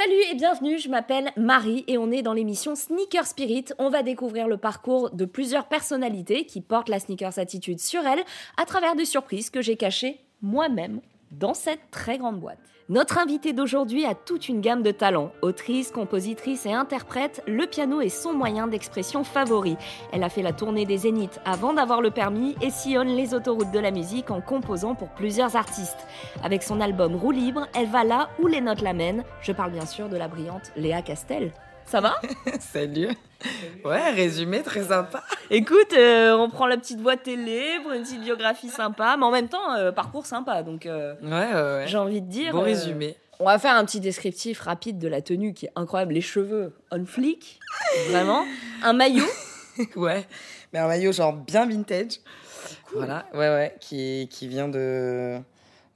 [0.00, 3.64] Salut et bienvenue, je m'appelle Marie et on est dans l'émission Sneaker Spirit.
[3.80, 8.22] On va découvrir le parcours de plusieurs personnalités qui portent la sneakers attitude sur elles
[8.56, 11.00] à travers des surprises que j'ai cachées moi-même
[11.32, 12.60] dans cette très grande boîte.
[12.90, 15.30] Notre invitée d'aujourd'hui a toute une gamme de talents.
[15.42, 19.76] Autrice, compositrice et interprète, le piano est son moyen d'expression favori.
[20.10, 23.72] Elle a fait la tournée des Zéniths avant d'avoir le permis et sillonne les autoroutes
[23.72, 26.06] de la musique en composant pour plusieurs artistes.
[26.42, 29.24] Avec son album Roue libre, elle va là où les notes l'amènent.
[29.42, 31.52] Je parle bien sûr de la brillante Léa Castel.
[31.88, 32.14] Ça va
[32.60, 33.08] Salut.
[33.84, 35.22] Ouais, résumé très sympa.
[35.50, 39.30] Écoute, euh, on prend la petite voix télé pour une petite biographie sympa, mais en
[39.30, 40.62] même temps, euh, parcours sympa.
[40.62, 41.84] Donc, euh, Ouais, ouais, ouais.
[41.86, 42.52] j'ai envie de dire.
[42.52, 43.16] Bon résumé.
[43.40, 46.12] On va faire un petit descriptif rapide de la tenue qui est incroyable.
[46.14, 47.60] Les cheveux on flic,
[48.10, 48.44] vraiment.
[48.82, 49.24] Un maillot.
[49.94, 50.26] Ouais.
[50.72, 52.18] Mais un maillot genre bien vintage.
[52.92, 53.76] Voilà, ouais, ouais.
[53.80, 55.38] Qui, qui vient de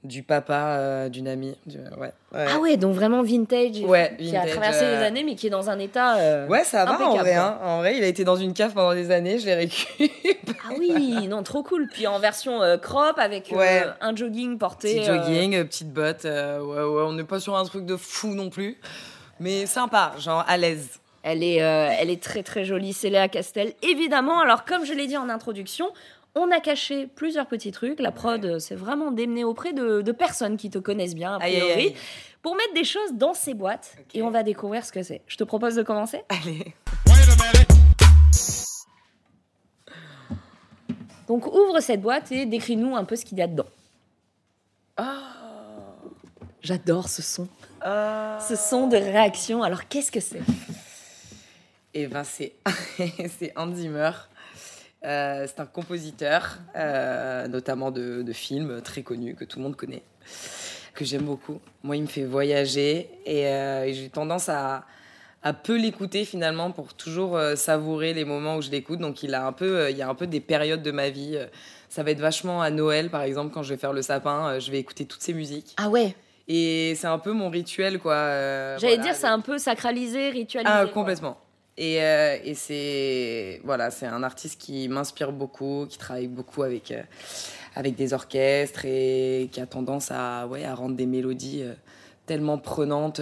[0.03, 1.55] du papa euh, d'une amie.
[1.65, 2.11] Du- ouais.
[2.33, 2.45] Ouais.
[2.49, 3.79] Ah ouais, donc vraiment vintage.
[3.81, 6.17] Ouais, Qui a traversé euh, les années, mais qui est dans un état.
[6.17, 7.33] euh, Ouais, ça va en vrai.
[7.35, 7.57] hein.
[7.63, 10.11] En vrai, il a été dans une cave pendant des années, je l'ai récupéré.
[10.65, 11.87] Ah oui, non, trop cool.
[11.91, 13.83] Puis en version euh, crop avec euh, Ouais.
[13.99, 14.95] un jogging porté.
[15.01, 16.23] Petit euh, jogging, euh, petite botte.
[16.25, 18.77] euh, ouais, ouais, on n'est pas sur un truc de fou non plus.
[19.41, 20.99] Mais sympa, genre à l'aise.
[21.21, 23.73] Elle est, euh, elle est très très jolie, c'est Léa Castel.
[23.81, 25.89] Évidemment, alors comme je l'ai dit en introduction,
[26.35, 27.99] on a caché plusieurs petits trucs.
[27.99, 31.43] La prod, euh, c'est vraiment démené auprès de, de personnes qui te connaissent bien, a
[31.43, 31.95] aïe, priori, aïe.
[32.41, 33.95] pour mettre des choses dans ces boîtes.
[34.13, 35.21] Et on va découvrir ce que c'est.
[35.27, 36.21] Je te propose de commencer.
[36.29, 36.73] Allez.
[41.27, 43.67] Donc ouvre cette boîte et décris-nous un peu ce qu'il y a dedans.
[46.61, 47.47] J'adore ce son.
[47.81, 48.39] Ah.
[48.47, 49.63] Ce son de réaction.
[49.63, 50.41] Alors qu'est-ce que c'est?
[51.93, 52.53] Et ben c'est
[53.39, 54.11] c'est Hans Zimmer.
[55.05, 59.75] Euh, c'est un compositeur, euh, notamment de, de films très connus que tout le monde
[59.75, 60.03] connaît,
[60.93, 61.59] que j'aime beaucoup.
[61.83, 64.85] Moi, il me fait voyager et, euh, et j'ai tendance à,
[65.43, 68.99] à peu l'écouter finalement pour toujours savourer les moments où je l'écoute.
[68.99, 71.37] Donc, il a un peu, il y a un peu des périodes de ma vie.
[71.89, 74.71] Ça va être vachement à Noël, par exemple, quand je vais faire le sapin, je
[74.71, 75.73] vais écouter toutes ces musiques.
[75.77, 76.15] Ah ouais,
[76.47, 78.15] Et c'est un peu mon rituel, quoi.
[78.77, 80.71] j'allais voilà, dire c'est un peu sacralisé, ritualisé.
[80.73, 80.93] ah, quoi.
[81.77, 86.91] Et, euh, et c'est voilà, c'est un artiste qui m'inspire beaucoup, qui travaille beaucoup avec,
[86.91, 87.01] euh,
[87.75, 91.73] avec des orchestres et qui a tendance à, ouais, à rendre des mélodies euh,
[92.27, 93.19] tellement prenantes.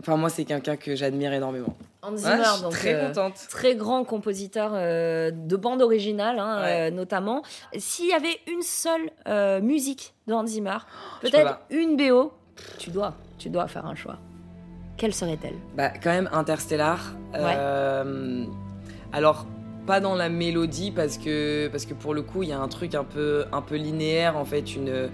[0.00, 1.76] Enfin, moi, c'est quelqu'un que j'admire énormément.
[2.02, 3.34] Hans Ouais, Zimmer, je suis donc très euh, contente.
[3.50, 6.88] très grand compositeur euh, de bande originale, hein, Ouais.
[6.88, 7.42] euh, notamment.
[7.76, 10.78] S'il y avait une seule musique de Hans Zimmer,
[11.20, 12.32] peut-être une BO,
[12.78, 14.16] tu dois, tu dois faire un choix.
[15.00, 15.54] Quelle serait-elle?
[15.78, 17.16] Bah, quand même Interstellar.
[17.34, 18.44] Euh,
[19.14, 19.46] alors,
[19.86, 22.68] pas dans la mélodie, parce que, parce que pour le coup, il y a un
[22.68, 25.08] truc un peu, un peu linéaire, en fait, une,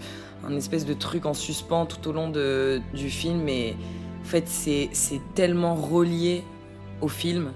[0.45, 3.49] un espèce de truc en suspens tout au long de, du film.
[3.49, 3.77] Et
[4.23, 6.43] en fait, c'est c'est tellement relié
[7.01, 7.53] au film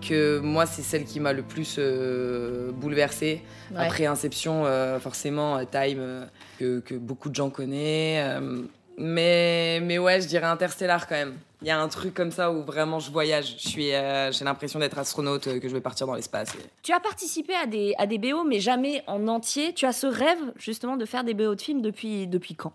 [0.00, 3.42] que moi, c'est celle qui m'a le plus euh, bouleversée.
[3.72, 3.84] Ouais.
[3.84, 6.28] Après Inception, euh, forcément, euh, Time,
[6.58, 8.40] que, que beaucoup de gens connaissent.
[8.98, 11.36] Mais, mais ouais, je dirais Interstellar quand même.
[11.62, 13.56] Il y a un truc comme ça où vraiment je voyage.
[13.58, 16.54] Je suis, euh, j'ai l'impression d'être astronaute, euh, que je vais partir dans l'espace.
[16.54, 19.72] et- Tu as participé à des, à des BO, mais jamais en entier.
[19.72, 22.72] Tu as ce rêve, justement, de faire des BO de films depuis, depuis quand?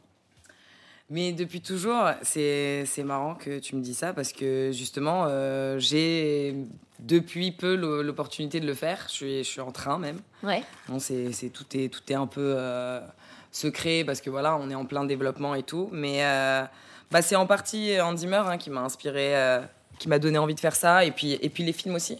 [1.11, 6.55] Mais depuis toujours, c'est marrant que tu me dis ça parce que justement, euh, j'ai
[6.99, 9.05] depuis peu l'o- l'opportunité de le faire.
[9.07, 10.19] Je suis, je suis en train même.
[10.43, 10.61] Ouais.
[10.87, 12.53] Bon, c'est- tout, est, tout est un peu
[13.49, 15.89] euh, secret parce que voilà, on est en plein développement et tout.
[15.91, 16.63] Mais euh,
[17.11, 19.59] bah, c'est en partie Hans Zimmer hein, qui m'a inspiré, euh,
[19.97, 21.05] qui m'a donné envie de faire ça.
[21.05, 22.17] Et puis, et puis les films aussi.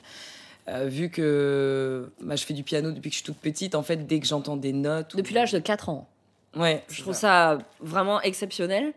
[0.67, 3.81] Euh, vu que bah, je fais du piano depuis que je suis toute petite, en
[3.81, 5.13] fait, dès que j'entends des notes.
[5.15, 6.07] ou- Depuis l'âge de 4 ans.
[6.55, 8.93] Ouais, Je trouve ça vraiment exceptionnel.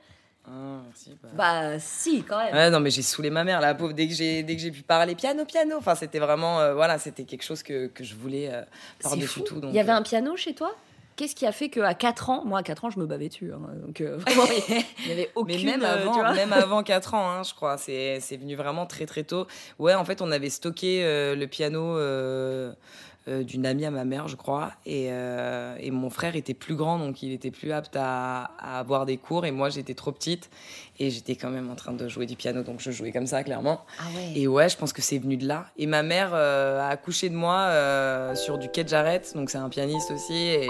[0.46, 0.50] Ah,
[0.86, 1.28] merci, bah.
[1.34, 2.52] Bah, si, quand même.
[2.52, 4.70] Ouais, non, mais j'ai saoulé ma mère, la pauvre, dès que j'ai, dès que j'ai
[4.72, 5.76] pu parler piano, piano.
[5.78, 8.62] Enfin, c'était vraiment, euh, voilà, c'était quelque chose que, que je voulais euh,
[9.02, 9.40] par-dessus fou.
[9.42, 9.60] tout.
[9.60, 10.74] Donc, Il y avait un piano chez toi?
[11.16, 13.52] Qu'est-ce qui a fait qu'à 4 ans, moi à 4 ans, je me bavais dessus.
[13.52, 15.56] hein, donc euh, vraiment, il n'y avait aucune.
[15.56, 16.32] Mais même euh, avant, tu vois.
[16.32, 17.76] même avant 4 ans, hein, je crois.
[17.76, 19.46] C'est, venu vraiment très très tôt.
[19.78, 21.96] Ouais, en fait, on avait stocké euh, le piano
[23.26, 24.72] d'une amie à ma mère, je crois.
[24.86, 28.78] Et, euh, et mon frère était plus grand, donc il était plus apte à, à
[28.80, 29.46] avoir des cours.
[29.46, 30.50] Et moi, j'étais trop petite.
[30.98, 33.42] Et j'étais quand même en train de jouer du piano, donc je jouais comme ça,
[33.44, 33.80] clairement.
[33.98, 34.38] Ah ouais.
[34.40, 35.66] Et ouais, je pense que c'est venu de là.
[35.76, 39.58] Et ma mère euh, a accouché de moi euh, sur du Kate Jarrett, donc c'est
[39.58, 40.34] un pianiste aussi.
[40.48, 40.68] Et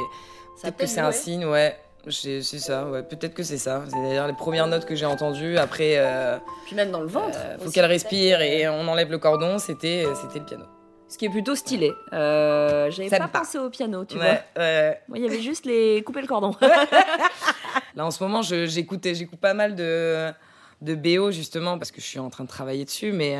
[0.63, 1.77] peut-être que c'est un signe, ouais.
[2.07, 3.03] J'ai- C'est ça, ouais.
[3.03, 3.83] Peut-être que c'est ça.
[3.89, 5.57] C'est d'ailleurs les premières notes que j'ai entendues.
[5.57, 7.37] Après, euh, Puis même dans le ventre.
[7.39, 9.59] euh, faut qu'elle respire et on enlève le cordon.
[9.59, 10.65] C'était, c'était le piano.
[11.13, 11.93] Ce qui est plutôt stylé.
[12.15, 14.65] Euh, J'avais pas pensé au piano, tu ouais, vois.
[14.65, 15.01] ouais.
[15.09, 16.57] Moi, il y avait juste les couper le cordon.
[17.95, 19.07] Là, en ce moment, j'écoute,
[19.39, 20.33] pas mal de,
[20.81, 23.37] de BO justement parce que je suis en train de travailler dessus, mais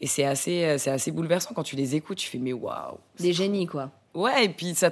[0.00, 2.18] et c'est assez, c'est assez bouleversant quand tu les écoutes.
[2.18, 2.98] Tu fais mais waouh.
[3.20, 3.90] Des génies quoi.
[4.12, 4.90] Ouais, et puis ça,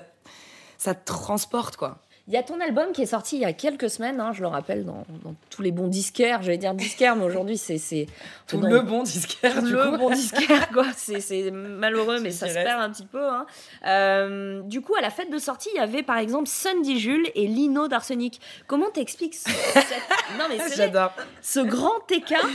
[0.78, 1.98] ça te transporte quoi.
[2.26, 4.40] Il y a ton album qui est sorti il y a quelques semaines, hein, je
[4.40, 5.04] le rappelle, dans,
[5.50, 6.40] tous les bons disquaires.
[6.42, 8.06] J'allais dire disquaires, mais aujourd'hui, c'est.
[8.46, 10.86] Tout le bon disquaire, du Le bon disquaire, quoi.
[10.96, 13.28] C'est malheureux, mais ça se perd un petit peu.
[13.28, 13.46] Hein.
[13.86, 17.30] Euh, du coup, à la fête de sortie, il y avait par exemple Sunday Jules
[17.34, 18.40] et Lino d'Arsenic.
[18.66, 19.48] Comment t'expliques ce,
[20.38, 21.12] non, mais J'adore.
[21.42, 22.48] ce grand écart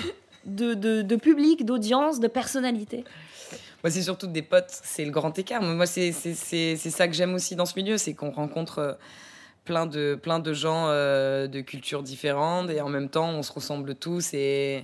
[0.45, 3.04] de, de, de public, d'audience, de personnalité
[3.81, 5.62] moi, c'est surtout des potes, c'est le grand écart.
[5.62, 8.94] Moi, c'est ça que j'aime aussi dans ce milieu, c'est qu'on rencontre euh,
[9.69, 13.54] plein de, plein de gens euh, de cultures différentes et en même temps, on se
[13.54, 14.83] ressemble tous et,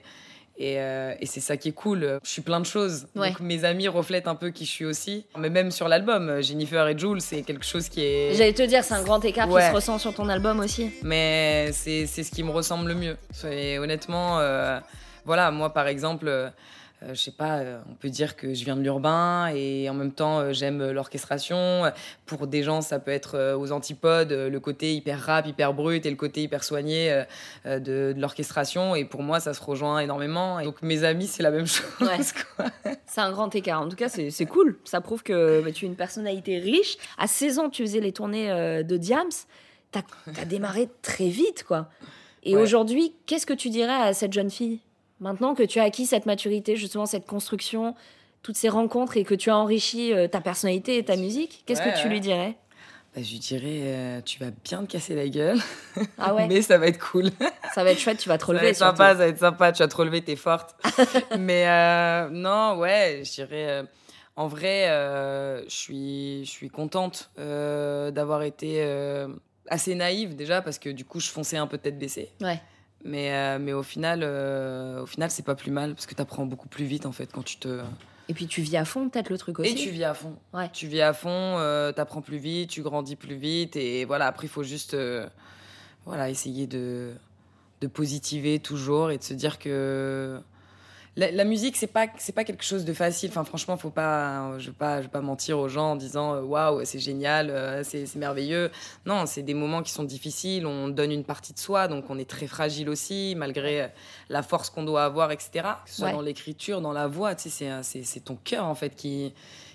[0.59, 2.19] et, euh, et c'est ça qui est cool.
[2.23, 3.07] Je suis plein de choses.
[3.15, 5.25] Donc mes amis reflètent un peu qui je suis aussi.
[5.39, 8.35] Mais même sur l'album, Jennifer et Jules, c'est quelque chose qui est.
[8.35, 10.91] J'allais te dire, c'est un grand écart qui se ressent sur ton album aussi.
[11.01, 13.17] Mais c'est ce qui me ressemble le mieux.
[13.49, 14.39] Et honnêtement,
[15.25, 16.49] voilà, moi par exemple euh,
[17.01, 20.11] je sais pas, euh, on peut dire que je viens de l'urbain et en même
[20.11, 21.83] temps euh, j'aime l'orchestration.
[22.25, 26.09] Pour des gens, ça peut être aux antipodes, le côté hyper rap, hyper brut et
[26.09, 27.23] le côté hyper soigné
[27.65, 28.95] de, l'orchestration.
[28.95, 30.59] Et pour moi, ça se rejoint énormément.
[30.59, 31.85] Et donc mes amis, c'est la même chose.
[33.05, 33.81] C'est un grand écart.
[33.81, 34.77] En tout cas, c'est cool.
[34.83, 36.97] Ça prouve que bah, tu es une personnalité riche.
[37.17, 39.29] À 16 ans, tu faisais les tournées de Diams.
[39.91, 41.89] Tu as, démarré très vite, quoi.
[42.43, 44.79] Et aujourd'hui, qu'est-ce que tu dirais à cette jeune fille?
[45.19, 47.95] Maintenant que tu as acquis cette maturité, justement cette construction,
[48.41, 51.81] toutes ces rencontres et que tu as enrichi euh, ta personnalité et ta musique, qu'est-ce
[51.81, 52.55] que tu lui dirais?
[53.15, 55.57] Bah, Je lui dirais, euh, tu vas bien te casser la gueule,
[56.17, 56.47] ah ouais.
[56.49, 57.31] mais ça va être cool.
[57.73, 58.73] ça va être chouette, tu vas te relever.
[58.73, 60.75] Ça va être sympa, ça va être sympa, tu vas te relever, t'es forte.
[61.39, 63.83] mais euh, non, ouais, je dirais...
[64.35, 68.85] en vrai, je, suis, je suis contente d'avoir été
[69.69, 72.29] assez naïve déjà parce que du coup, je fonçais un peu tête baissée.
[72.41, 72.61] Ouais.
[73.05, 76.21] Mais, euh, mais au final, euh, au final c'est pas plus mal parce que tu
[76.21, 77.81] apprends beaucoup plus vite en fait quand tu te.
[78.27, 79.69] Et puis tu vis à fond peut-être le truc aussi.
[79.69, 80.35] Et tu vis à fond.
[80.53, 80.69] Ouais.
[80.73, 84.25] Tu vis à fond, euh, tu apprends plus vite, tu grandis plus vite et voilà.
[84.25, 84.97] Après, il faut juste
[86.05, 87.13] voilà essayer de
[87.81, 90.39] de positiver toujours et de se dire que
[91.17, 93.29] la, musique, c'est pas c'est pas quelque chose de facile.
[93.29, 96.35] Enfin, franchement, faut pas, je veux pas, je veux pas mentir aux gens en disant
[96.35, 98.69] euh, waouh, c'est génial, euh, c'est merveilleux.
[99.05, 100.65] Non, c'est des moments qui sont difficiles.
[100.65, 103.87] On donne une partie de soi, donc on est très fragile aussi, malgré euh,
[104.29, 105.67] la force qu'on doit avoir, etc.
[105.85, 108.95] Que ce soit dans l'écriture, dans la voix, tu sais, c'est ton cœur en fait
[108.95, 109.33] qui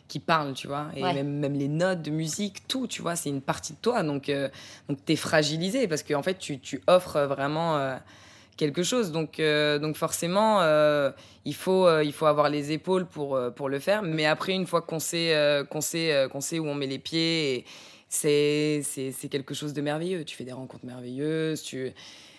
[0.08, 0.88] qui parle, tu vois.
[0.96, 4.02] Et même, même les notes de musique, tout, tu vois, c'est une partie de toi.
[4.02, 4.48] Donc, euh,
[4.88, 7.96] donc tu es fragilisé parce qu'en en fait, tu, tu offres vraiment
[8.60, 9.10] quelque chose.
[9.10, 11.10] Donc, euh, donc forcément, euh,
[11.46, 14.02] il, faut, euh, il faut avoir les épaules pour, pour le faire.
[14.02, 17.64] Mais après, une fois qu'on sait, qu'on sait, qu'on sait où on met les pieds,
[18.08, 20.24] c'est, c'est, quelque chose de merveilleux.
[20.24, 21.92] Tu fais des rencontres merveilleuses, tu...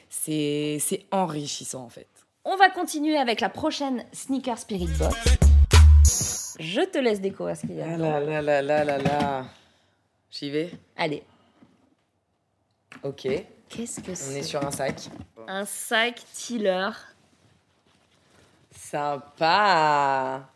[0.09, 2.07] c'est, c'est enrichissant en fait.
[2.45, 6.57] On va continuer avec la prochaine Sneaker Spirit Box.
[6.59, 7.93] Je te laisse découvrir ce qu'il y a.
[7.93, 9.45] Ah là là là là là là.
[10.29, 11.23] J'y vais Allez.
[13.03, 13.27] Ok.
[13.71, 15.09] Qu'est-ce que c'est On est sur un sac.
[15.47, 16.89] Un sac Tiller.
[18.75, 20.47] Sympa.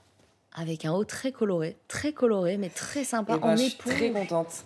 [0.54, 3.34] Avec un haut très coloré, très coloré, mais très sympa.
[3.38, 4.66] Eh ben, je suis très contente.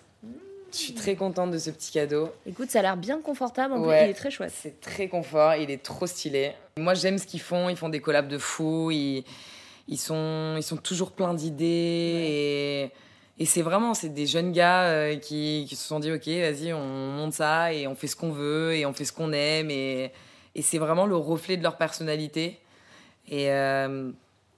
[0.72, 2.32] Je suis très contente de ce petit cadeau.
[2.46, 3.74] Écoute, ça a l'air bien confortable.
[3.74, 4.54] En il est très chouette.
[4.56, 5.56] C'est très confort.
[5.56, 6.54] Il est trop stylé.
[6.78, 7.70] Moi, j'aime ce qu'ils font.
[7.70, 8.92] Ils font des collabs de fou.
[8.92, 9.24] Ils,
[9.88, 11.66] ils, sont, ils sont toujours plein d'idées.
[11.66, 12.92] Et
[13.42, 16.74] et c'est vraiment, c'est des jeunes gars euh, qui, qui, se sont dit, ok, vas-y,
[16.74, 19.72] on monte ça et on fait ce qu'on veut et on fait ce qu'on aime.
[19.72, 20.12] Et,
[20.56, 22.60] et c'est vraiment le reflet de leur personnalité.
[23.30, 24.12] Et euh,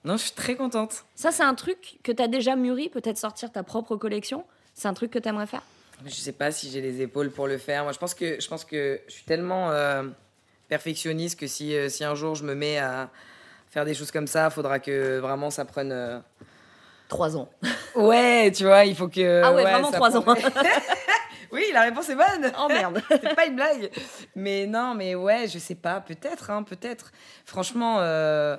[0.03, 1.05] non, je suis très contente.
[1.13, 4.45] Ça, c'est un truc que tu as déjà mûri, peut-être sortir ta propre collection?
[4.73, 5.61] C'est un truc que tu aimerais faire?
[6.03, 7.83] Je sais pas si j'ai les épaules pour le faire.
[7.83, 10.05] Moi, je pense que je, pense que je suis tellement euh,
[10.69, 13.11] perfectionniste que si, si un jour je me mets à
[13.69, 16.23] faire des choses comme ça, il faudra que vraiment ça prenne
[17.11, 17.49] Trois ans.
[17.93, 19.41] Ouais, tu vois, il faut que.
[19.43, 20.23] Ah ouais, vraiment trois ans.
[21.51, 22.49] oui, la réponse est bonne.
[22.57, 23.01] Oh merde.
[23.09, 23.91] c'est pas une blague.
[24.33, 27.11] Mais non, mais ouais, je sais pas, peut-être, hein, peut-être.
[27.43, 28.55] Franchement, euh,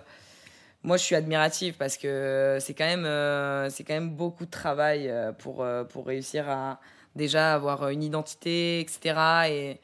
[0.83, 4.51] moi, je suis admirative parce que c'est quand même, euh, c'est quand même beaucoup de
[4.51, 6.79] travail euh, pour pour réussir à
[7.17, 9.49] déjà avoir une identité, etc.
[9.49, 9.81] Et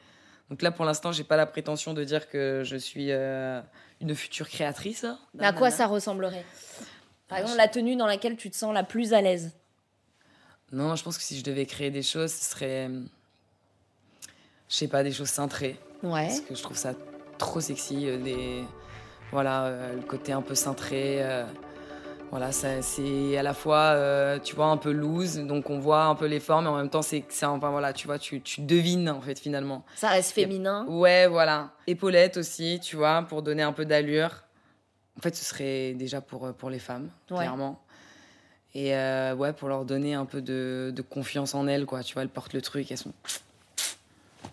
[0.51, 4.47] donc là, pour l'instant, j'ai pas la prétention de dire que je suis une future
[4.47, 5.07] créatrice.
[5.33, 6.45] Mais à quoi ça ressemblerait?
[7.29, 9.51] Par exemple, la tenue dans laquelle tu te sens la plus à l'aise
[10.71, 12.89] Non, je pense que si je devais créer des choses, ce serait.
[14.69, 15.79] Je sais pas, des choses cintrées.
[16.03, 16.27] Ouais.
[16.27, 16.93] Parce que je trouve ça
[17.37, 18.07] trop sexy.
[18.07, 18.63] Euh, des...
[19.31, 21.17] Voilà, euh, le côté un peu cintré.
[21.23, 21.45] Euh,
[22.31, 26.03] Voilà, ça- c'est à la fois, euh, tu vois, un peu loose, donc on voit
[26.03, 28.39] un peu les formes, mais en même temps, c'est, c'est enfin voilà, tu vois, tu,
[28.41, 29.83] tu devines en fait finalement.
[29.95, 30.85] Ça reste féminin.
[30.87, 31.71] Ouais, voilà.
[31.87, 34.43] Épaulettes aussi, tu vois, pour donner un peu d'allure.
[35.19, 37.39] En fait, ce serait déjà pour, euh, pour les femmes, Ouais.
[37.39, 37.77] clairement.
[38.73, 42.03] Et euh, ouais, pour leur donner un peu de, de confiance en elles, quoi.
[42.03, 43.11] Tu vois, elles portent le truc, elles sont.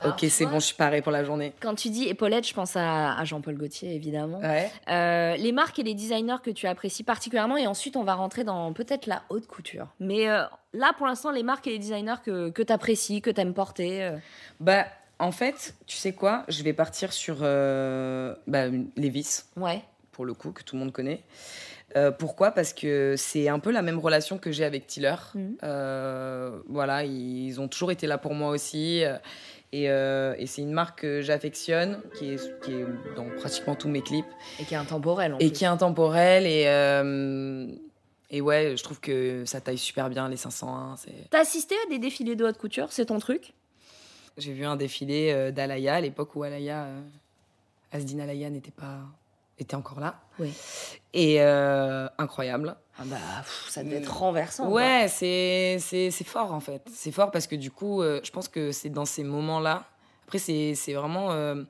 [0.00, 1.52] Alors, ok, c'est bon, je suis parée pour la journée.
[1.60, 4.40] Quand tu dis épaulette, je pense à, à Jean-Paul Gaultier, évidemment.
[4.40, 4.70] Ouais.
[4.88, 8.42] Euh, les marques et les designers que tu apprécies particulièrement, et ensuite on va rentrer
[8.42, 9.86] dans peut-être la haute couture.
[10.00, 10.42] Mais euh,
[10.72, 13.54] là, pour l'instant, les marques et les designers que, que tu apprécies, que tu aimes
[13.54, 14.10] porter.
[14.60, 14.86] Bah,
[15.18, 16.44] en fait, tu sais quoi?
[16.48, 19.82] Je vais partir sur bah, Levi's, Ouais.
[20.16, 21.22] Pour le coup, que tout le monde connaît.
[21.94, 22.50] Euh, pourquoi?
[22.50, 25.14] Parce que c'est un peu la même relation que j'ai avec Tiller.
[25.34, 25.56] Mhm.
[25.62, 29.02] Euh, voilà, ils ont toujours été là pour moi aussi.
[29.72, 33.88] Et, euh, et c'est une marque que j'affectionne, qui est, qui est dans pratiquement tous
[33.88, 34.24] mes clips,
[34.58, 35.34] Et qui est intemporel.
[35.34, 35.52] En et plus.
[35.52, 36.46] qui est intemporelle.
[36.46, 36.62] Et,
[38.30, 40.96] et ouais, je trouve que ça taille super bien, les 501.
[40.96, 43.52] c'est- T'as assisté à des défilés de haute couture, c'est ton truc?
[44.38, 46.86] J'ai vu un défilé d'Alaya à l'époque où Alaya,
[47.92, 48.98] Asdine Alaya n'était pas
[49.58, 50.16] était encore là.
[50.38, 50.52] Oui.
[51.14, 52.76] Et euh, incroyable.
[52.98, 54.64] Ah bah, pff, ça devait être renversant.
[54.64, 54.74] quoi.
[54.74, 56.82] Ouais, c'est c'est c'est fort en fait.
[56.92, 59.84] C'est fort parce que du coup, euh, je pense que c'est dans ces moments-là.
[60.24, 61.62] Après, c'est c'est vraiment euh,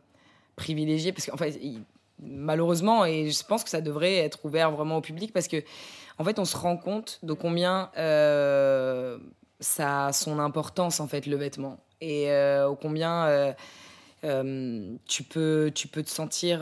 [0.57, 1.83] privilégié parce qu'en fait, il-
[2.21, 5.62] malheureusement, et je pense que ça devrait être ouvert vraiment au public parce que
[6.19, 7.90] en fait, on se rend compte de combien
[9.61, 12.31] ça a son importance en fait le vêtement et
[12.66, 13.55] au combien
[15.07, 16.61] tu peux tu peux te sentir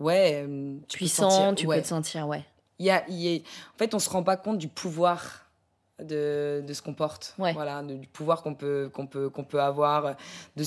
[0.00, 0.42] ouais
[0.88, 1.76] tu peux Puissant, sentir- tu ouais.
[1.76, 2.44] peux te sentir, ouais.
[2.78, 5.46] Il y a, y a- En fait, on se rend pas compte du pouvoir
[6.02, 7.34] de, de ce qu'on porte.
[7.38, 7.52] Ouais.
[7.52, 10.16] Voilà, de- du pouvoir qu'on peut, qu'on peut, qu'on peut avoir.
[10.56, 10.64] De,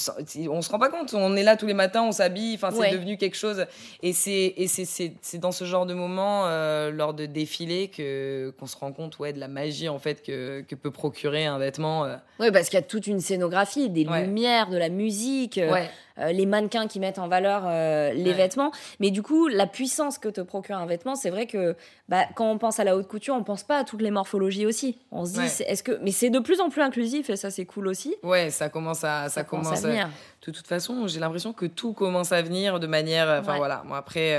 [0.47, 1.11] on se rend pas compte.
[1.15, 2.53] On est là tous les matins, on s'habille.
[2.53, 2.91] Enfin, c'est Ouais.
[2.91, 3.65] devenu quelque chose.
[4.03, 7.87] Et c'est, et c'est, c'est, c'est dans ce genre de moment, euh, lors de défilés,
[7.87, 11.47] que, qu'on se rend compte ouais, de la magie en fait que, que peut procurer
[11.47, 12.05] un vêtement.
[12.05, 12.15] euh.
[12.39, 14.25] Oui, parce qu'il y a toute une scénographie, des Ouais.
[14.25, 15.89] lumières, de la musique, Ouais.
[16.12, 18.33] euh, les mannequins qui mettent en valeur euh, les Ouais.
[18.33, 18.71] vêtements.
[18.99, 21.75] Mais du coup, la puissance que te procure un vêtement, c'est vrai que
[22.09, 24.65] bah, quand on pense à la haute couture, on pense pas à toutes les morphologies
[24.65, 24.97] aussi.
[25.11, 25.65] On se dit, Ouais.
[25.67, 28.15] est-ce que, mais c'est de plus en plus inclusif et ça c'est cool aussi.
[28.23, 30.09] Ouais, ça commence à, ça, commence, à à- venir.
[30.45, 33.27] De toute façon, j'ai l'impression que tout commence à venir de manière.
[33.39, 33.57] Enfin Ouais.
[33.57, 34.35] voilà, moi après.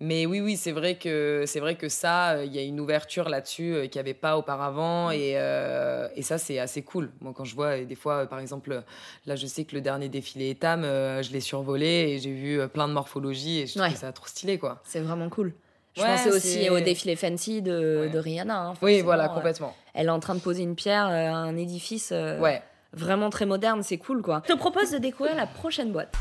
[0.00, 2.78] Mais oui, oui, c'est vrai que c'est vrai que ça, euh, il y a une
[2.78, 7.10] ouverture là-dessus euh, qu'il n'y avait pas auparavant, et, euh, et ça c'est assez cool.
[7.20, 8.82] Moi, quand je vois des fois, par exemple,
[9.26, 12.86] là, je sais que le dernier défilé Etam, je l'ai survolé et j'ai vu plein
[12.86, 13.96] de morphologies et je trouve Ouais.
[13.96, 14.80] ça trop stylé, quoi.
[14.84, 15.52] C'est vraiment cool.
[15.96, 18.08] Je Ouais, pensais aussi au défilé fancy de, Ouais.
[18.10, 18.56] de Rihanna.
[18.68, 19.74] hein, Oui, voilà, complètement.
[19.94, 22.62] Elle est en train de poser une pierre à un édifice euh, Ouais.
[22.92, 24.42] vraiment très moderne, c'est cool quoi.
[24.46, 26.14] Je te propose de découvrir la prochaine boîte.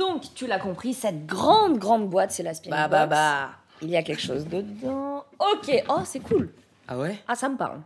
[0.00, 3.10] Donc, tu l'as compris, cette grande, grande boîte, c'est la Spirit Bah, bah, Box.
[3.20, 3.50] bah.
[3.82, 5.24] Il y a quelque chose dedans.
[5.38, 6.50] Ok, oh, c'est cool.
[6.88, 7.18] Ah ouais?
[7.28, 7.80] Ah, ça me parle.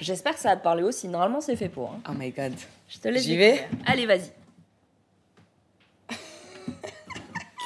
[0.00, 1.08] J'espère que ça va te parler aussi.
[1.08, 1.90] Normalement, c'est fait pour.
[1.90, 2.00] hein.
[2.08, 2.52] Oh my god.
[2.88, 3.24] Je te laisse.
[3.24, 3.68] J'y découvrir.
[3.70, 4.30] vais Allez, vas-y.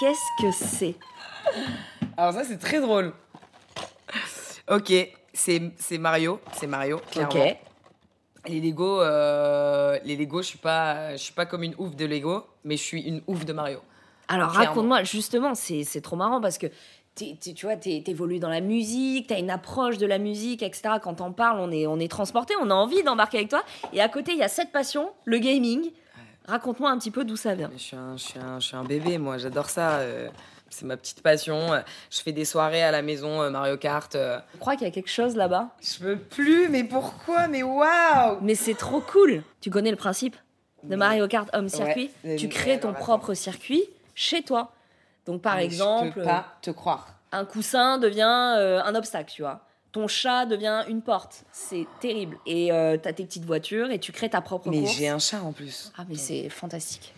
[0.00, 0.94] Qu'est-ce que c'est?
[2.16, 3.12] Alors ça, c'est très drôle.
[4.68, 4.92] Ok,
[5.34, 7.34] c'est c'est Mario, c'est Mario, clairement.
[7.44, 7.56] Ok.
[8.48, 12.04] Les Lego, euh, les Lego, je suis pas, je suis pas comme une ouf de
[12.06, 13.78] Lego, mais je suis une ouf de Mario.
[14.28, 16.66] Alors raconte-moi, justement, c'est trop marrant parce que
[17.14, 20.94] t'es- t'es- tu vois, t'évolues dans la musique, t'as une approche de la musique, etc.
[21.02, 23.62] Quand t'en parles, on est, on est transporté, on a envie d'embarquer avec toi.
[23.92, 25.90] Et à côté, il y a cette passion, le gaming.
[26.48, 27.70] Raconte-moi un petit peu d'où ça vient.
[27.76, 29.98] Je suis un, je suis un, je suis un bébé, moi, j'adore ça.
[29.98, 30.28] euh,
[30.72, 31.72] c'est ma petite passion.
[31.72, 34.14] euh, Je fais des soirées à la maison, euh, Mario Kart.
[34.14, 34.38] euh.
[34.54, 35.68] Je crois qu'il y a quelque chose là-bas.
[35.80, 37.48] Je peux plus, mais pourquoi?
[37.48, 39.42] Mais waouh Mais c'est trop cool.
[39.60, 40.36] Tu connais le principe
[40.82, 42.10] de Mais- Mario Kart Home Circuit?
[42.24, 42.36] Ouais.
[42.36, 44.72] Tu Mais crées ton propre circuit chez toi.
[45.26, 47.06] Donc par Mais exemple, Je peux pas te croire.
[47.30, 49.60] un coussin devient euh, un obstacle, tu vois.
[49.92, 51.44] Ton chat devient une porte.
[51.52, 52.38] C'est terrible.
[52.46, 54.96] Et euh, t'as tes petites voitures et tu crées ta propre Mais course.
[54.96, 55.92] j'ai un chat en plus.
[55.98, 57.14] Ah mais c'est fantastique.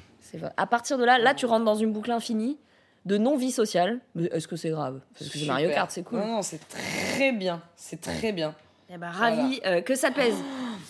[0.57, 2.59] À partir de là, là tu rentres dans une boucle infinie
[3.05, 4.01] de non-vie sociale.
[4.15, 5.01] Mais est-ce que c'est grave?
[5.19, 5.71] Parce que c'est Mario.
[5.71, 6.19] Kart, c'est cool.
[6.21, 7.63] Non, non, c'est très bien.
[7.77, 8.55] C'est très bien.
[8.93, 10.37] Eh ben, ravi euh, que ça te plaise.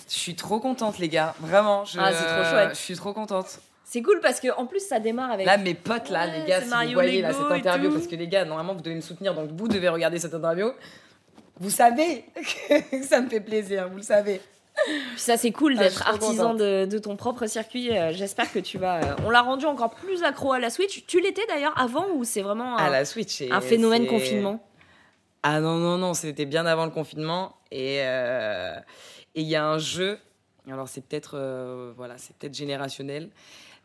[0.08, 1.34] Je suis trop contente, les gars.
[1.40, 1.84] Vraiment.
[1.84, 2.70] Je, Ah, c'est trop chouette.
[2.70, 3.60] Je suis trop contente.
[3.84, 5.46] C'est cool parce que en plus ça démarre avec.
[5.46, 7.54] Là, mes potes, là, Ouais, les gars, c'est si Mario vous voyez là, cette et
[7.60, 10.34] interview, parce que les gars, normalement, vous devez me soutenir, donc vous devez regarder cette
[10.34, 10.70] interview.
[11.60, 12.24] Vous savez
[12.90, 14.40] que ça me fait plaisir, vous le savez.
[14.86, 16.58] Puis ça c'est cool Ah, d'être artisan contente.
[16.58, 17.96] de, de ton propre circuit.
[17.96, 19.02] Euh, J'espère que tu vas.
[19.02, 21.04] euh, On l'a rendu encore plus accro à la Switch.
[21.06, 23.40] Tu l'étais d'ailleurs avant ou c'est vraiment À un, la Switch.
[23.40, 24.62] et un phénomène confinement?
[25.42, 27.56] Ah non, non, non, c'était bien avant le confinement.
[27.70, 28.76] Et euh,
[29.34, 30.18] et il y a un jeu,
[30.70, 33.30] alors c'est peut-être euh, voilà, c'est peut-être générationnel,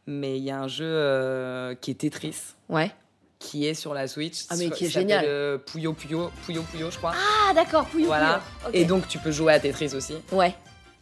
[0.05, 2.35] mais il y a un jeu euh, qui est Tetris.
[2.69, 2.91] Ouais.
[3.39, 4.45] qui est sur la Switch.
[4.49, 5.23] Ah, mais qui est génial.
[5.27, 7.13] euh, Puyo Puyo, Puyo Puyo, je crois.
[7.15, 8.41] Ah, d'accord, Pouillou voilà.
[8.67, 8.71] Ok.
[8.75, 10.15] Et donc, tu peux jouer à Tetris aussi.
[10.31, 10.53] Ouais.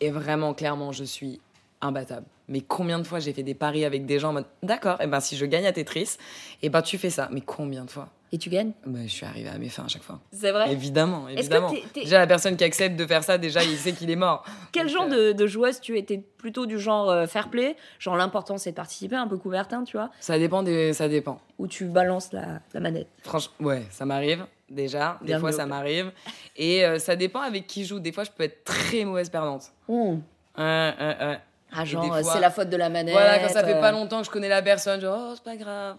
[0.01, 1.39] Et vraiment, clairement, je suis
[1.81, 2.25] imbattable.
[2.47, 5.07] Mais combien de fois j'ai fait des paris avec des gens en mode d'accord, et
[5.07, 6.17] ben si je gagne à Tetris,
[6.61, 7.27] et ben tu fais ça.
[7.31, 8.09] Mais combien de fois?
[8.31, 8.71] Et tu gagnes?
[8.85, 10.19] Ben, Je suis arrivée à mes fins à chaque fois.
[10.33, 10.71] C'est vrai?
[10.71, 11.69] Évidemment, évidemment.
[11.71, 14.15] t'es- t'es- Déjà, la personne qui accepte de faire ça, déjà, il sait qu'il est
[14.17, 14.43] mort.
[14.73, 17.75] Quel Donc, genre euh, de, de joueuse tu étais plutôt du genre euh, fair play?
[17.99, 20.09] Genre l'important c'est de participer, un peu couvertin, tu vois?
[20.19, 20.91] Ça dépend des...
[20.93, 21.39] Ça dépend.
[21.59, 23.07] Où tu balances la, la manette?
[23.23, 25.17] Franchement, ouais, ça m'arrive déjà.
[25.21, 26.11] Des Bien fois, ça m'arrive.
[26.55, 27.99] Et euh, ça dépend avec qui je joue.
[27.99, 29.71] Des fois, je peux être très mauvaise perdante.
[29.87, 30.17] Mmh.
[31.71, 33.13] Ah, genre euh, c'est la faute de la manette.
[33.13, 35.43] Voilà, quand ça fait euh, pas longtemps que je connais la personne, genre, oh, c'est
[35.43, 35.97] pas grave.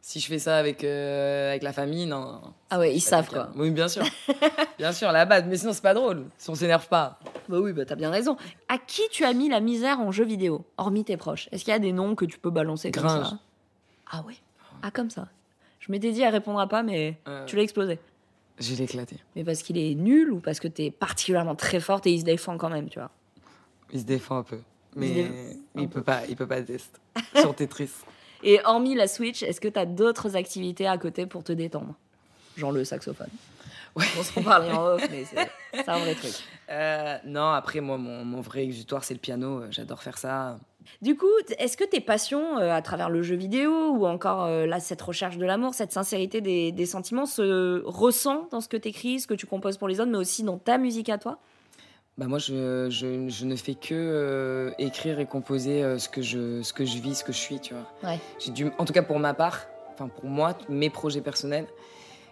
[0.00, 2.40] Si je fais ça avec, euh, avec la famille, non.
[2.70, 3.50] Ah ouais, ils savent quoi.
[3.56, 4.04] Oui, bien sûr.
[4.78, 5.44] bien sûr, la base.
[5.46, 6.26] Mais sinon, c'est pas drôle.
[6.38, 7.18] Si on s'énerve pas.
[7.48, 8.36] Bah oui, bah t'as bien raison.
[8.68, 11.48] À qui tu as mis la misère en jeu vidéo, hormis tes proches?
[11.52, 13.26] Est-ce qu'il y a des noms que tu peux balancer comme Gringe.
[13.26, 13.38] ça
[14.10, 14.36] Ah ouais
[14.82, 15.28] Ah comme ça.
[15.88, 17.98] Je m'étais dit, elle répondra pas, mais Euh, tu l'as explosé.
[18.58, 19.16] Je l'ai éclaté.
[19.36, 22.24] Mais parce qu'il est nul ou parce que t'es particulièrement très forte et il se
[22.24, 23.10] défend quand même, tu vois?
[23.92, 24.58] Il se défend un peu.
[24.96, 25.30] Il Mais défend
[25.76, 25.94] un il peu.
[26.00, 27.00] peut pas, il peut pas test
[27.36, 27.90] sur Tetris.
[28.42, 31.94] Et hormis la Switch, est-ce que t'as d'autres activités à côté pour te détendre?
[32.56, 33.28] Genre le saxophone.
[33.96, 34.04] Ouais.
[34.18, 36.34] On s'en parlait en off, mais c'est un vrai truc.
[36.70, 39.62] Euh, non, après, moi, mon, mon vrai exutoire, c'est le piano.
[39.70, 40.58] J'adore faire ça.
[41.00, 41.26] Du coup,
[41.58, 45.00] est-ce que tes passions euh, à travers le jeu vidéo ou encore euh, là, cette
[45.00, 49.20] recherche de l'amour, cette sincérité des, des sentiments se ressent dans ce que tu écris,
[49.20, 51.38] ce que tu composes pour les autres, mais aussi dans ta musique à toi?
[52.16, 56.20] Bah moi, je, je, je ne fais que euh, écrire et composer euh, ce, que
[56.20, 58.10] je, ce que je vis, ce que je suis, tu vois.
[58.10, 58.18] Ouais.
[58.40, 61.66] J'ai dû, en tout cas pour ma part, enfin pour moi, mes projets personnels.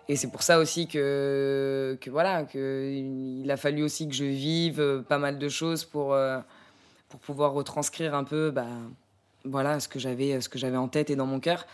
[0.08, 4.24] Et c'est pour ça aussi que, que voilà, que il a fallu aussi que je
[4.24, 6.38] vive pas mal de choses pour, euh,
[7.08, 8.66] pour pouvoir retranscrire un peu, bah,
[9.44, 11.66] voilà, ce que j'avais, ce que j'avais en tête et dans mon cœur.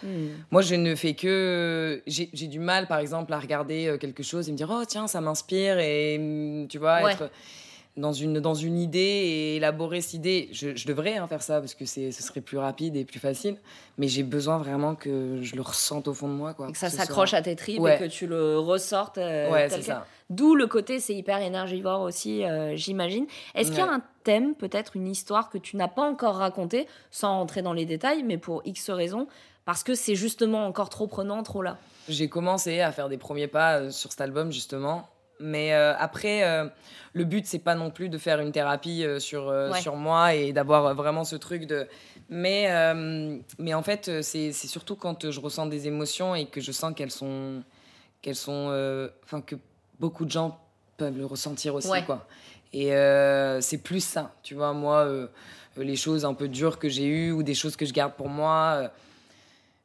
[0.51, 2.03] Moi, je ne fais que.
[2.07, 5.07] J'ai du mal, par exemple, à regarder euh, quelque chose et me dire Oh, tiens,
[5.07, 5.79] ça m'inspire.
[5.79, 7.13] Et mm, tu vois, Ouais.
[7.13, 7.31] être
[7.97, 10.49] dans une, dans une idée et élaborer cette idée.
[10.53, 13.19] Je, je devrais hein, faire ça parce que c'est- ce serait plus rapide et plus
[13.21, 13.57] facile.
[13.99, 16.55] Mais j'ai besoin vraiment que je le ressente au fond de moi.
[16.55, 17.97] Quoi, Et que ça s'accroche soit- à tes tripes Ouais.
[17.97, 19.19] et que tu le ressortes.
[19.19, 20.07] euh, Ouais, c'est ça.
[20.31, 23.27] D'où le côté, c'est hyper énergivore aussi, euh, j'imagine.
[23.55, 26.87] Est-ce qu'il y a un thème, peut-être une histoire que tu n'as pas encore racontée,
[27.11, 29.27] sans rentrer dans les détails, mais pour X raisons,
[29.67, 31.77] parce que c'est justement encore trop prenant, trop là?
[32.09, 35.07] J'ai commencé à faire des premiers pas euh, sur cet album, justement.
[35.43, 36.67] Mais euh, après, euh,
[37.13, 39.81] le but, c'est pas non plus de faire une thérapie euh, sur, Ouais.
[39.81, 41.87] sur moi et d'avoir vraiment ce truc de.
[42.31, 42.69] Mais,
[43.59, 46.95] mais en fait, c'est c'est surtout quand je ressens des émotions et que je sens
[46.95, 47.63] qu'elles sont.
[48.23, 48.69] qu'elles sont.
[49.25, 49.57] Enfin, que
[50.01, 50.59] beaucoup de gens
[50.97, 52.05] peuvent le ressentir aussi, Ouais.
[52.05, 52.27] quoi.
[52.73, 52.89] Et
[53.61, 55.07] c'est plus ça, tu vois, moi,
[55.77, 58.29] les choses un peu dures que j'ai eues ou des choses que je garde pour
[58.31, 58.91] moi.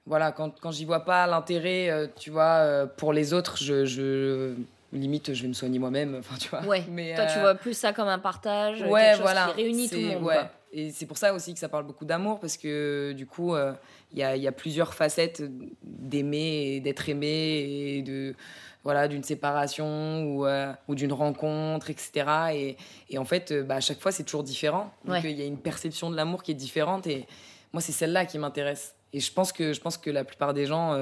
[0.06, 3.84] voilà, quand, quand j'y vois pas l'intérêt, euh, tu vois, euh, pour les autres, je,
[3.84, 4.54] je-
[4.94, 6.16] limite, je vais me soigner moi-même.
[6.20, 6.62] Enfin, tu vois.
[6.66, 6.84] Ouais.
[6.90, 9.48] Mais, Toi, tu euh, vois plus ça comme un partage, ouais, quelque chose voilà.
[9.48, 10.24] qui réunit tout le monde.
[10.24, 10.36] ouais.
[10.36, 10.52] quoi.
[10.74, 13.74] Et c'est pour ça aussi que ça parle beaucoup d'amour, parce que du coup, euh,
[14.12, 15.42] il y, a, y a plusieurs facettes
[15.82, 18.36] d'aimer et d'être aimé, et de
[18.84, 22.26] voilà d'une séparation ou, euh, ou d'une rencontre, etc.
[22.54, 22.78] Et,
[23.10, 24.94] et en fait, bah, à chaque fois, c'est toujours différent.
[25.06, 27.08] Donc, il y a une perception de l'amour qui est différente.
[27.08, 27.26] Et
[27.74, 28.96] moi, c'est celle-là qui m'intéresse.
[29.14, 30.98] Et je pense que, je pense que la plupart des gens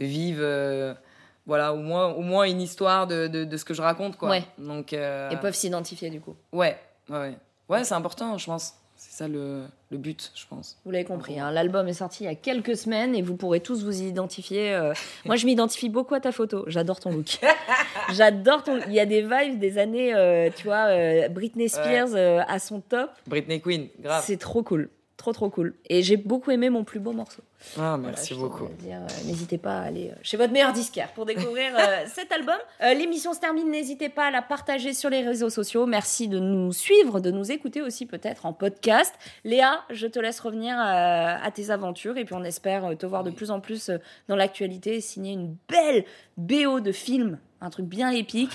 [0.00, 0.96] vivent...
[1.46, 4.30] voilà, au moins, au moins une histoire de, de, de ce que je raconte, quoi.
[4.30, 4.44] Ouais.
[4.58, 6.36] Donc, euh, Et peuvent s'identifier du coup.
[6.52, 6.78] Ouais,
[7.08, 7.34] ouais, ouais.
[7.68, 8.74] Ouais, c'est important, je pense.
[8.94, 10.78] C'est ça le, le but, je pense.
[10.84, 13.58] Vous l'avez compris, hein, l'album est sorti il y a quelques semaines et vous pourrez
[13.58, 14.72] tous vous identifier.
[14.72, 14.92] euh.
[15.24, 16.62] Moi, je m'identifie beaucoup à ta photo.
[16.68, 17.40] J'adore ton look.
[18.12, 18.78] J'adore ton.
[18.86, 22.14] Il y a des vibes des années, euh, tu vois, Britney Spears
[22.46, 23.10] à son top.
[23.26, 24.22] Britney Queen, grave.
[24.24, 24.88] C'est trop cool.
[25.16, 25.74] Trop, trop cool.
[25.88, 27.42] Et j'ai beaucoup aimé mon plus beau morceau.
[27.78, 28.64] Ah, merci beaucoup.
[28.86, 32.56] euh, N'hésitez pas à aller euh, chez votre meilleur disquaire pour découvrir euh, cet album.
[32.80, 33.70] L'émission se termine.
[33.70, 35.86] N'hésitez pas à la partager sur les réseaux sociaux.
[35.86, 39.14] Merci de nous suivre, de nous écouter aussi peut-être en podcast.
[39.44, 43.30] Léa, je te laisse revenir à tes aventures et puis on espère te voir de
[43.30, 43.90] plus en plus
[44.28, 46.04] dans l'actualité et signer une belle
[46.36, 48.50] BO de film, un truc bien épique.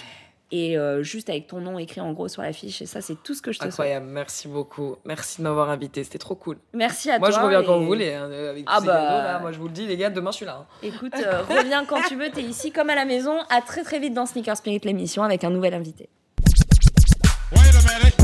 [0.50, 2.82] Et euh, juste avec ton nom écrit en gros sur l'affiche.
[2.82, 3.74] Et ça, c'est tout ce que je te souhaite.
[3.74, 4.96] Incroyable, merci beaucoup.
[5.04, 6.58] Merci de m'avoir invité, c'était trop cool.
[6.74, 7.40] Merci à Moi, toi.
[7.40, 8.94] je reviens quand vous voulez, hein, avec tous Ah ces bah.
[8.94, 9.40] cadeaux, là.
[9.40, 10.60] Moi, je vous le dis, les gars, demain, je suis là.
[10.62, 10.66] hein.
[10.84, 13.40] Écoute, euh, reviens quand tu veux, t'es ici comme à la maison.
[13.50, 16.08] À très très vite dans Sneaker Spirit l'émission avec un nouvel invité.
[17.52, 18.17] Wait a minute.